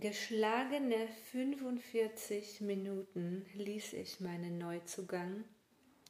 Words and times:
Geschlagene 0.00 1.06
45 1.32 2.62
Minuten 2.62 3.44
ließ 3.52 3.92
ich 3.92 4.20
meinen 4.20 4.56
Neuzugang 4.56 5.44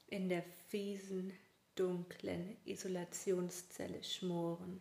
in 0.06 0.28
der 0.28 0.44
fiesen, 0.68 1.32
dunklen 1.74 2.56
Isolationszelle 2.64 4.04
schmoren, 4.04 4.80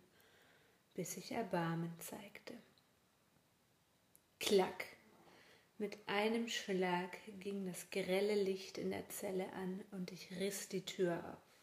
bis 0.93 1.13
sich 1.13 1.31
Erbarmen 1.31 1.91
zeigte. 1.97 2.53
Klack! 4.39 4.85
Mit 5.79 5.97
einem 6.05 6.47
Schlag 6.47 7.17
ging 7.39 7.65
das 7.65 7.89
grelle 7.89 8.35
Licht 8.35 8.77
in 8.77 8.91
der 8.91 9.09
Zelle 9.09 9.51
an 9.53 9.83
und 9.89 10.11
ich 10.11 10.29
riss 10.39 10.69
die 10.69 10.85
Tür 10.85 11.17
auf. 11.33 11.59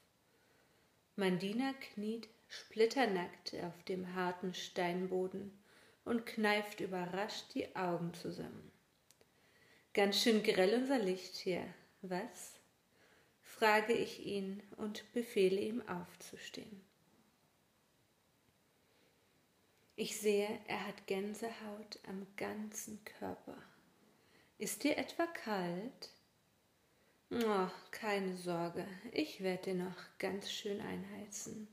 Mein 1.14 1.38
Diener 1.38 1.72
kniet 1.74 2.28
splitternackt 2.48 3.54
auf 3.62 3.80
dem 3.84 4.12
harten 4.16 4.54
Steinboden 4.54 5.56
und 6.08 6.26
kneift 6.26 6.80
überrascht 6.80 7.54
die 7.54 7.76
Augen 7.76 8.14
zusammen. 8.14 8.72
Ganz 9.92 10.20
schön 10.22 10.42
grell 10.42 10.74
unser 10.74 10.98
Licht 10.98 11.36
hier, 11.36 11.64
was? 12.02 12.54
frage 13.40 13.92
ich 13.92 14.24
ihn 14.24 14.62
und 14.76 15.12
befehle 15.12 15.60
ihm 15.60 15.86
aufzustehen. 15.88 16.80
Ich 19.96 20.20
sehe, 20.20 20.48
er 20.68 20.86
hat 20.86 21.06
Gänsehaut 21.08 21.98
am 22.06 22.24
ganzen 22.36 23.04
Körper. 23.04 23.56
Ist 24.58 24.84
dir 24.84 24.96
etwa 24.96 25.26
kalt? 25.26 26.10
Oh, 27.30 27.68
keine 27.90 28.36
Sorge, 28.36 28.86
ich 29.12 29.42
werde 29.42 29.72
dir 29.72 29.74
noch 29.74 30.18
ganz 30.18 30.52
schön 30.52 30.80
einheizen. 30.80 31.68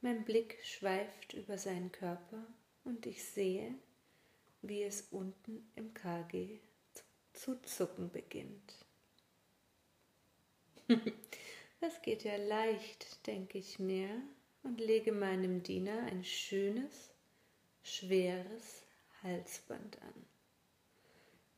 Mein 0.00 0.24
Blick 0.24 0.58
schweift 0.62 1.34
über 1.34 1.58
seinen 1.58 1.90
Körper 1.90 2.46
und 2.84 3.06
ich 3.06 3.24
sehe, 3.24 3.74
wie 4.62 4.82
es 4.82 5.08
unten 5.10 5.70
im 5.74 5.94
KG 5.94 6.60
zu 7.32 7.60
zucken 7.62 8.10
beginnt. 8.10 8.74
das 11.80 12.02
geht 12.02 12.24
ja 12.24 12.36
leicht, 12.36 13.26
denke 13.26 13.58
ich 13.58 13.78
mir, 13.78 14.22
und 14.62 14.80
lege 14.80 15.12
meinem 15.12 15.62
Diener 15.62 16.02
ein 16.04 16.24
schönes, 16.24 17.10
schweres 17.82 18.84
Halsband 19.22 20.00
an. 20.02 20.26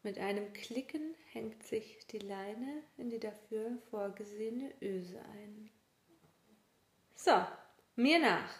Mit 0.03 0.19
einem 0.19 0.53
Klicken 0.53 1.15
hängt 1.33 1.63
sich 1.63 2.07
die 2.09 2.19
Leine 2.19 2.83
in 2.97 3.11
die 3.11 3.19
dafür 3.19 3.79
vorgesehene 3.91 4.73
Öse 4.81 5.21
ein. 5.21 5.71
So, 7.15 7.33
mir 7.99 8.21
nach. 8.21 8.55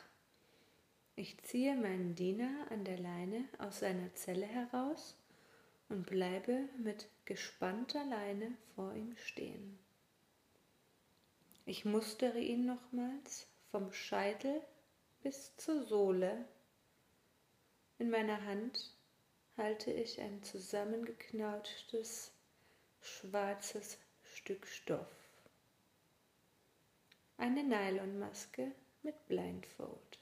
Ich 1.15 1.41
ziehe 1.45 1.77
meinen 1.77 2.17
Diener 2.17 2.67
an 2.71 2.85
der 2.85 2.99
Leine 2.99 3.49
aus 3.59 3.79
seiner 3.79 4.13
Zelle 4.15 4.47
heraus 4.47 5.17
und 5.89 6.07
bleibe 6.07 6.69
mit 6.83 7.09
gespannter 7.25 8.05
Leine 8.05 8.53
vor 8.75 8.93
ihm 8.95 9.17
stehen. 9.17 9.79
Ich 11.67 11.85
mustere 11.85 12.41
ihn 12.41 12.67
nochmals 12.67 13.47
vom 13.71 13.93
Scheitel 13.93 14.61
bis 15.23 15.55
zur 15.57 15.85
Sohle. 15.85 16.45
In 18.01 18.11
meiner 18.11 18.45
Hand 18.45 18.93
halte 19.57 19.93
ich 19.93 20.21
ein 20.21 20.43
zusammengeknautschtes 20.43 22.33
schwarzes 23.01 23.99
Stück 24.25 24.67
Stoff. 24.67 25.07
Eine 27.37 27.63
Nylonmaske 27.63 28.73
mit 29.03 29.27
Blindfold. 29.27 30.19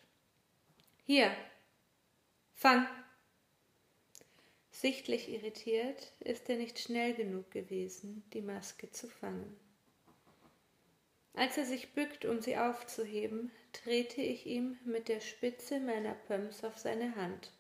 Hier, 1.05 1.34
fang! 2.55 2.86
Sichtlich 4.70 5.30
irritiert 5.30 6.12
ist 6.20 6.50
er 6.50 6.56
nicht 6.56 6.78
schnell 6.78 7.14
genug 7.14 7.50
gewesen, 7.50 8.22
die 8.33 8.42
Maske 8.42 8.91
zu 8.91 9.08
fangen. 9.08 9.58
Als 11.33 11.56
er 11.58 11.64
sich 11.64 11.92
bückt, 11.92 12.24
um 12.24 12.40
sie 12.40 12.56
aufzuheben, 12.56 13.51
trete 13.73 14.20
ich 14.20 14.46
ihm 14.46 14.78
mit 14.84 15.08
der 15.08 15.20
Spitze 15.20 15.80
meiner 15.80 16.14
Pumps 16.14 16.64
auf 16.64 16.78
seine 16.78 17.14
Hand. 17.17 17.52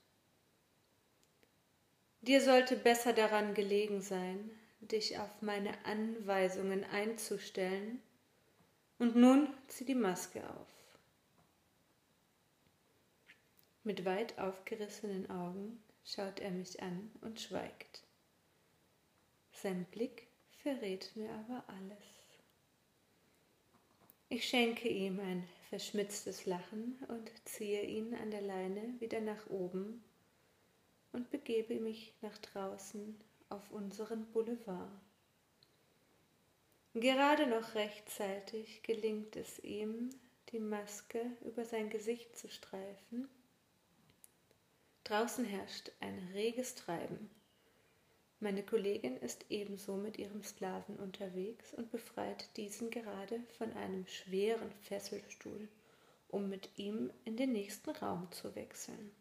Dir 2.22 2.40
sollte 2.40 2.76
besser 2.76 3.12
daran 3.12 3.54
gelegen 3.54 4.00
sein, 4.00 4.50
dich 4.80 5.18
auf 5.18 5.42
meine 5.42 5.84
Anweisungen 5.84 6.84
einzustellen, 6.84 8.02
und 8.98 9.14
nun 9.14 9.52
zieh 9.68 9.84
die 9.84 9.94
Maske 9.94 10.42
auf. 10.50 10.75
Mit 13.86 14.04
weit 14.04 14.36
aufgerissenen 14.40 15.30
Augen 15.30 15.80
schaut 16.04 16.40
er 16.40 16.50
mich 16.50 16.82
an 16.82 17.08
und 17.20 17.40
schweigt. 17.40 18.02
Sein 19.52 19.84
Blick 19.92 20.26
verrät 20.60 21.12
mir 21.14 21.30
aber 21.30 21.62
alles. 21.68 22.04
Ich 24.28 24.48
schenke 24.48 24.88
ihm 24.88 25.20
ein 25.20 25.48
verschmitztes 25.68 26.46
Lachen 26.46 26.98
und 27.06 27.30
ziehe 27.44 27.84
ihn 27.84 28.12
an 28.16 28.32
der 28.32 28.40
Leine 28.42 28.96
wieder 28.98 29.20
nach 29.20 29.48
oben 29.50 30.02
und 31.12 31.30
begebe 31.30 31.76
mich 31.76 32.12
nach 32.22 32.38
draußen 32.38 33.16
auf 33.50 33.70
unseren 33.70 34.26
Boulevard. 34.32 34.90
Gerade 36.94 37.46
noch 37.46 37.76
rechtzeitig 37.76 38.82
gelingt 38.82 39.36
es 39.36 39.60
ihm, 39.60 40.10
die 40.48 40.58
Maske 40.58 41.24
über 41.44 41.64
sein 41.64 41.88
Gesicht 41.88 42.36
zu 42.36 42.48
streifen 42.48 43.28
Draußen 45.06 45.44
herrscht 45.44 45.92
ein 46.00 46.18
reges 46.34 46.74
Treiben. 46.74 47.30
Meine 48.40 48.64
Kollegin 48.64 49.16
ist 49.18 49.46
ebenso 49.50 49.94
mit 49.94 50.18
ihrem 50.18 50.42
Sklaven 50.42 50.96
unterwegs 50.96 51.72
und 51.74 51.92
befreit 51.92 52.48
diesen 52.56 52.90
gerade 52.90 53.38
von 53.56 53.72
einem 53.74 54.04
schweren 54.08 54.72
Fesselstuhl, 54.82 55.68
um 56.26 56.48
mit 56.48 56.70
ihm 56.76 57.12
in 57.24 57.36
den 57.36 57.52
nächsten 57.52 57.90
Raum 57.90 58.26
zu 58.32 58.56
wechseln. 58.56 59.12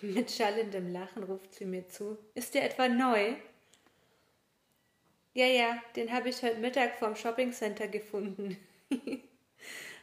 Mit 0.00 0.30
schallendem 0.30 0.90
Lachen 0.90 1.24
ruft 1.24 1.54
sie 1.54 1.66
mir 1.66 1.86
zu: 1.88 2.16
Ist 2.34 2.54
der 2.54 2.64
etwa 2.64 2.88
neu? 2.88 3.34
Ja, 5.34 5.46
ja, 5.46 5.82
den 5.96 6.10
habe 6.10 6.30
ich 6.30 6.42
heute 6.42 6.60
Mittag 6.60 6.96
vom 6.96 7.14
Shoppingcenter 7.14 7.88
gefunden. 7.88 8.56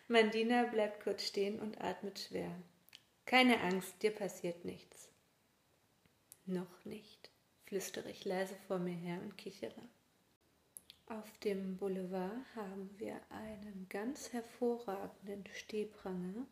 mein 0.07 0.29
Diener 0.29 0.65
bleibt 0.65 1.03
kurz 1.03 1.25
stehen 1.25 1.59
und 1.59 1.81
atmet 1.81 2.19
schwer. 2.19 2.55
Keine 3.25 3.61
Angst, 3.61 4.01
dir 4.01 4.11
passiert 4.11 4.65
nichts. 4.65 5.09
Noch 6.45 6.85
nicht, 6.85 7.29
flüstere 7.65 8.09
ich 8.09 8.25
leise 8.25 8.55
vor 8.67 8.79
mir 8.79 8.95
her 8.95 9.19
und 9.21 9.37
kichere. 9.37 9.89
Auf 11.07 11.37
dem 11.39 11.77
Boulevard 11.77 12.45
haben 12.55 12.89
wir 12.97 13.19
einen 13.29 13.87
ganz 13.89 14.31
hervorragenden 14.33 15.43
Stehpranger, 15.53 16.47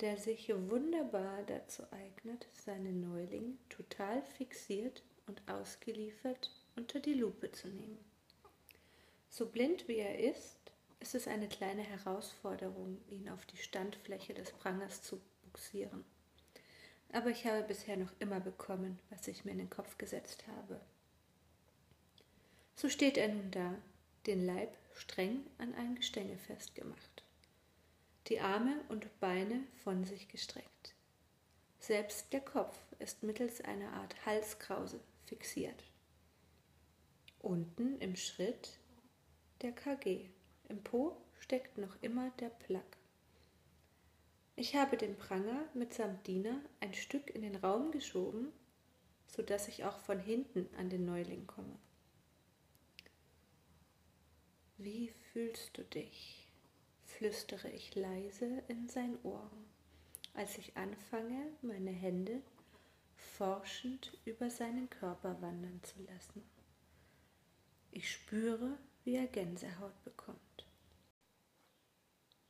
der 0.00 0.18
sich 0.18 0.48
wunderbar 0.50 1.42
dazu 1.44 1.82
eignet, 1.90 2.46
seinen 2.52 3.00
Neuling 3.00 3.58
total 3.68 4.22
fixiert 4.22 5.02
und 5.26 5.42
ausgeliefert 5.48 6.50
unter 6.76 7.00
die 7.00 7.14
Lupe 7.14 7.50
zu 7.52 7.68
nehmen. 7.68 7.98
So 9.30 9.46
blind 9.46 9.88
wie 9.88 9.96
er 9.96 10.18
ist, 10.18 10.58
ist 11.00 11.14
es 11.14 11.26
eine 11.26 11.48
kleine 11.48 11.82
Herausforderung, 11.82 13.00
ihn 13.08 13.28
auf 13.28 13.46
die 13.46 13.56
Standfläche 13.56 14.34
des 14.34 14.52
Prangers 14.52 15.02
zu 15.02 15.20
buxieren. 15.56 16.04
Aber 17.12 17.30
ich 17.30 17.46
habe 17.46 17.62
bisher 17.62 17.96
noch 17.96 18.12
immer 18.18 18.40
bekommen, 18.40 18.98
was 19.10 19.26
ich 19.26 19.44
mir 19.44 19.52
in 19.52 19.58
den 19.58 19.70
Kopf 19.70 19.96
gesetzt 19.96 20.44
habe. 20.48 20.80
So 22.74 22.90
steht 22.90 23.16
er 23.16 23.28
nun 23.28 23.50
da, 23.50 23.74
den 24.26 24.44
Leib 24.44 24.76
streng 24.94 25.46
an 25.56 25.74
ein 25.74 25.94
Gestänge 25.94 26.36
festgemacht, 26.36 27.22
die 28.26 28.40
Arme 28.40 28.80
und 28.88 29.18
Beine 29.18 29.62
von 29.82 30.04
sich 30.04 30.28
gestreckt. 30.28 30.94
Selbst 31.78 32.32
der 32.32 32.40
Kopf 32.40 32.78
ist 32.98 33.22
mittels 33.22 33.62
einer 33.62 33.92
Art 33.94 34.26
Halskrause 34.26 35.00
fixiert. 35.24 35.84
Unten 37.40 37.98
im 38.00 38.16
Schritt 38.16 38.78
der 39.62 39.72
KG. 39.72 40.28
Im 40.68 40.82
Po 40.82 41.16
steckt 41.38 41.78
noch 41.78 41.96
immer 42.02 42.30
der 42.40 42.50
Plug. 42.50 42.95
Ich 44.58 44.74
habe 44.74 44.96
den 44.96 45.16
Pranger 45.16 45.68
mitsamt 45.74 46.26
Diener 46.26 46.60
ein 46.80 46.94
Stück 46.94 47.30
in 47.30 47.42
den 47.42 47.56
Raum 47.56 47.92
geschoben, 47.92 48.52
so 49.26 49.42
dass 49.42 49.68
ich 49.68 49.84
auch 49.84 49.98
von 49.98 50.18
hinten 50.18 50.68
an 50.78 50.88
den 50.88 51.04
Neuling 51.04 51.46
komme. 51.46 51.78
Wie 54.78 55.12
fühlst 55.32 55.76
du 55.76 55.84
dich? 55.84 56.42
flüstere 57.04 57.70
ich 57.70 57.94
leise 57.94 58.62
in 58.68 58.88
sein 58.88 59.18
Ohr, 59.22 59.50
als 60.34 60.58
ich 60.58 60.76
anfange, 60.76 61.46
meine 61.62 61.90
Hände 61.90 62.42
forschend 63.16 64.18
über 64.24 64.50
seinen 64.50 64.90
Körper 64.90 65.40
wandern 65.40 65.80
zu 65.82 66.02
lassen. 66.02 66.42
Ich 67.90 68.10
spüre, 68.10 68.78
wie 69.04 69.16
er 69.16 69.26
Gänsehaut 69.26 70.04
bekommt. 70.04 70.55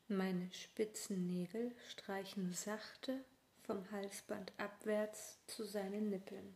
Meine 0.09 0.49
spitzen 0.53 1.27
Nägel 1.27 1.75
streichen 1.89 2.53
sachte, 2.53 3.25
vom 3.65 3.91
Halsband 3.91 4.53
abwärts 4.57 5.41
zu 5.49 5.65
seinen 5.65 6.11
Nippeln. 6.11 6.55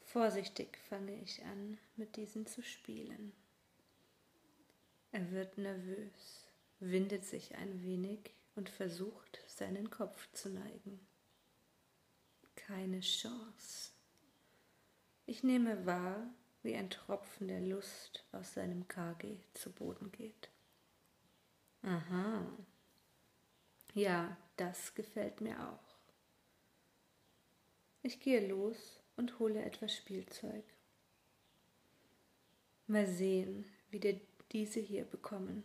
Vorsichtig 0.00 0.76
fange 0.88 1.14
ich 1.22 1.44
an, 1.44 1.78
mit 1.94 2.16
diesen 2.16 2.46
zu 2.46 2.64
spielen. 2.64 3.32
Er 5.12 5.30
wird 5.30 5.56
nervös, 5.56 6.48
windet 6.80 7.24
sich 7.24 7.54
ein 7.54 7.84
wenig 7.84 8.34
und 8.56 8.68
versucht, 8.68 9.40
seinen 9.46 9.88
Kopf 9.88 10.28
zu 10.32 10.48
neigen. 10.50 10.98
Keine 12.56 13.00
Chance. 13.00 13.92
Ich 15.26 15.44
nehme 15.44 15.86
wahr, 15.86 16.28
wie 16.64 16.74
ein 16.74 16.90
Tropfen 16.90 17.46
der 17.46 17.60
Lust 17.60 18.24
aus 18.32 18.54
seinem 18.54 18.88
KG 18.88 19.36
zu 19.54 19.70
Boden 19.70 20.10
geht. 20.10 20.50
Aha. 21.82 22.46
Ja, 23.94 24.36
das 24.56 24.94
gefällt 24.94 25.40
mir 25.40 25.58
auch. 25.68 25.92
Ich 28.02 28.20
gehe 28.20 28.46
los 28.48 29.00
und 29.16 29.38
hole 29.38 29.62
etwas 29.62 29.94
Spielzeug. 29.94 30.64
Mal 32.86 33.06
sehen, 33.06 33.64
wie 33.90 34.02
wir 34.02 34.20
diese 34.52 34.80
hier 34.80 35.04
bekommen. 35.04 35.64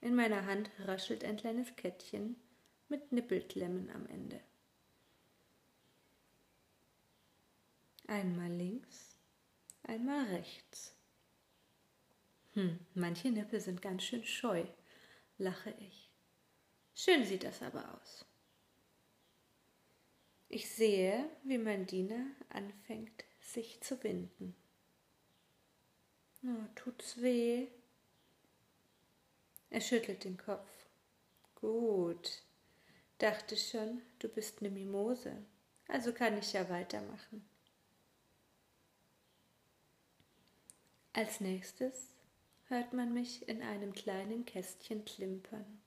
In 0.00 0.14
meiner 0.14 0.46
Hand 0.46 0.70
raschelt 0.86 1.24
ein 1.24 1.36
kleines 1.36 1.76
Kettchen 1.76 2.36
mit 2.88 3.12
Nippelklemmen 3.12 3.90
am 3.90 4.06
Ende. 4.06 4.40
Einmal 8.06 8.50
links, 8.50 9.16
einmal 9.82 10.24
rechts. 10.24 10.96
Hm, 12.54 12.78
manche 12.94 13.30
Nippel 13.30 13.60
sind 13.60 13.80
ganz 13.82 14.02
schön 14.02 14.24
scheu, 14.24 14.66
lache 15.40 15.74
ich. 15.80 16.08
Schön 16.94 17.24
sieht 17.24 17.44
das 17.44 17.62
aber 17.62 17.94
aus. 17.94 18.24
Ich 20.48 20.70
sehe, 20.70 21.28
wie 21.44 21.58
mein 21.58 21.86
Diener 21.86 22.26
anfängt, 22.50 23.24
sich 23.40 23.80
zu 23.80 24.02
winden. 24.02 24.54
Oh, 26.42 26.66
tut's 26.74 27.20
weh? 27.20 27.68
Er 29.70 29.80
schüttelt 29.80 30.24
den 30.24 30.36
Kopf. 30.36 30.68
Gut, 31.54 32.42
dachte 33.18 33.56
schon, 33.56 34.02
du 34.18 34.28
bist 34.28 34.60
eine 34.60 34.70
Mimose, 34.70 35.36
also 35.88 36.12
kann 36.12 36.38
ich 36.38 36.52
ja 36.52 36.68
weitermachen. 36.68 37.46
Als 41.12 41.40
nächstes 41.40 42.08
hört 42.70 42.92
man 42.92 43.12
mich 43.12 43.48
in 43.48 43.62
einem 43.62 43.92
kleinen 43.92 44.44
Kästchen 44.46 45.04
klimpern. 45.04 45.82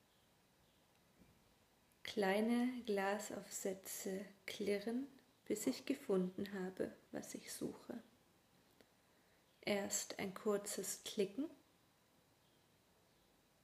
Kleine 2.03 2.67
Glasaufsätze 2.85 4.25
klirren, 4.45 5.07
bis 5.45 5.65
ich 5.65 5.85
gefunden 5.85 6.53
habe, 6.53 6.93
was 7.13 7.35
ich 7.35 7.53
suche. 7.53 8.03
Erst 9.61 10.19
ein 10.19 10.33
kurzes 10.33 11.01
Klicken, 11.05 11.49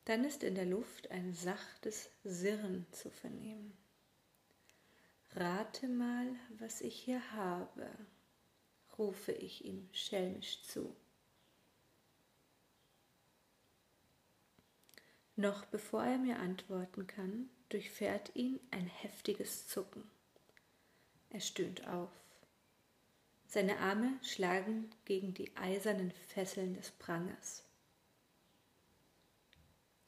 dann 0.05 0.23
ist 0.23 0.41
in 0.41 0.55
der 0.55 0.65
Luft 0.65 1.11
ein 1.11 1.33
sachtes 1.33 2.09
Sirren 2.23 2.87
zu 2.91 3.11
vernehmen. 3.11 3.77
Rate 5.35 5.89
mal, 5.89 6.33
was 6.57 6.79
ich 6.79 6.97
hier 6.97 7.33
habe, 7.33 7.89
rufe 8.97 9.33
ich 9.33 9.65
ihm 9.65 9.89
schelmisch 9.91 10.63
zu. 10.63 10.95
Noch 15.39 15.63
bevor 15.63 16.03
er 16.03 16.17
mir 16.17 16.37
antworten 16.39 17.07
kann, 17.07 17.49
durchfährt 17.69 18.35
ihn 18.35 18.59
ein 18.71 18.87
heftiges 18.87 19.69
Zucken. 19.69 20.03
Er 21.29 21.39
stöhnt 21.39 21.87
auf. 21.87 22.11
Seine 23.47 23.77
Arme 23.79 24.19
schlagen 24.21 24.89
gegen 25.05 25.33
die 25.33 25.55
eisernen 25.55 26.11
Fesseln 26.27 26.73
des 26.73 26.91
Prangers. 26.91 27.63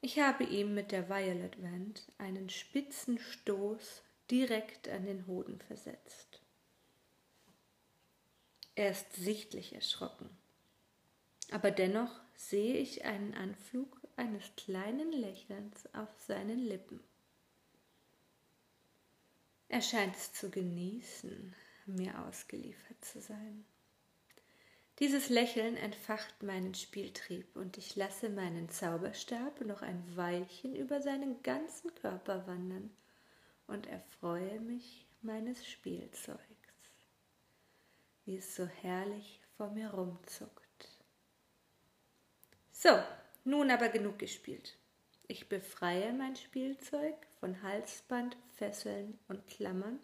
Ich 0.01 0.19
habe 0.19 0.43
ihm 0.43 0.73
mit 0.73 0.91
der 0.91 1.07
Violet 1.07 1.63
Wand 1.63 2.11
einen 2.17 2.49
spitzen 2.49 3.17
Stoß 3.17 4.03
direkt 4.29 4.89
an 4.89 5.05
den 5.05 5.27
Hoden 5.27 5.61
versetzt. 5.61 6.41
Er 8.75 8.91
ist 8.91 9.13
sichtlich 9.13 9.75
erschrocken, 9.75 10.29
aber 11.51 11.71
dennoch 11.71 12.19
sehe 12.35 12.75
ich 12.75 13.05
einen 13.05 13.33
Anflug 13.33 14.00
eines 14.21 14.55
kleinen 14.55 15.11
Lächelns 15.11 15.89
auf 15.93 16.09
seinen 16.19 16.59
Lippen. 16.59 17.03
Er 19.67 19.81
scheint 19.81 20.15
es 20.15 20.31
zu 20.31 20.51
genießen, 20.51 21.55
mir 21.87 22.19
ausgeliefert 22.27 23.03
zu 23.03 23.19
sein. 23.19 23.65
Dieses 24.99 25.29
Lächeln 25.29 25.75
entfacht 25.75 26.43
meinen 26.43 26.75
Spieltrieb 26.75 27.55
und 27.55 27.79
ich 27.79 27.95
lasse 27.95 28.29
meinen 28.29 28.69
Zauberstab 28.69 29.61
noch 29.61 29.81
ein 29.81 30.03
Weilchen 30.15 30.75
über 30.75 31.01
seinen 31.01 31.41
ganzen 31.41 31.95
Körper 31.95 32.45
wandern 32.45 32.91
und 33.65 33.87
erfreue 33.87 34.59
mich 34.59 35.07
meines 35.23 35.65
Spielzeugs, 35.65 36.39
wie 38.25 38.37
es 38.37 38.55
so 38.55 38.67
herrlich 38.67 39.41
vor 39.57 39.71
mir 39.71 39.89
rumzuckt. 39.89 40.61
So, 42.71 43.01
nun 43.43 43.71
aber 43.71 43.89
genug 43.89 44.19
gespielt. 44.19 44.77
Ich 45.27 45.47
befreie 45.47 46.13
mein 46.13 46.35
Spielzeug 46.35 47.15
von 47.39 47.61
Halsband, 47.63 48.37
Fesseln 48.55 49.17
und 49.27 49.47
Klammern 49.47 49.99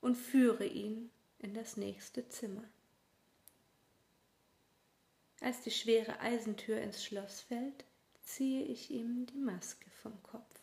und 0.00 0.16
führe 0.16 0.66
ihn 0.66 1.10
in 1.38 1.54
das 1.54 1.76
nächste 1.76 2.28
Zimmer. 2.28 2.64
Als 5.40 5.60
die 5.62 5.70
schwere 5.70 6.20
Eisentür 6.20 6.80
ins 6.80 7.04
Schloss 7.04 7.42
fällt, 7.42 7.84
ziehe 8.22 8.64
ich 8.64 8.90
ihm 8.90 9.26
die 9.26 9.38
Maske 9.38 9.88
vom 10.02 10.20
Kopf. 10.22 10.55